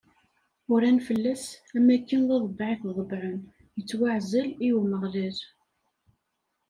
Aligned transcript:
Uran 0.73 0.97
fell-as 1.07 1.43
am 1.77 1.87
akken 1.95 2.21
d 2.27 2.29
aḍbaɛ 2.35 2.69
i 2.73 2.75
t-ḍebɛen: 2.81 3.37
Ittwaɛzel 3.79 4.47
i 4.67 4.69
Umeɣlal. 4.79 5.37